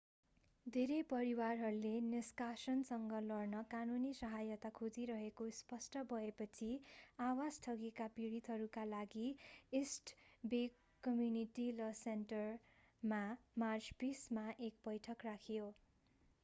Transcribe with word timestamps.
धेरै 0.65 0.95
परिवारहरूले 1.09 1.89
निष्कासनसँग 2.05 3.11
लड्न 3.23 3.59
कानूनी 3.73 4.13
सहायता 4.19 4.71
खोजिरहेको 4.77 5.49
स्पष्ट 5.57 6.01
भएपछि 6.07 6.69
आवास 7.25 7.59
ठगीका 7.65 8.07
पीडितहरूका 8.15 8.85
लागि 8.89 9.27
इस्ट 9.73 10.15
बे 10.43 10.63
कम्युनिटी 11.03 11.67
ल 11.73 11.91
सेन्टरमा 11.99 13.23
मार्च 13.59 13.93
20 14.01 14.25
मा 14.39 14.47
एक 14.69 14.85
बैठक 14.85 15.25
राखियो 15.25 15.69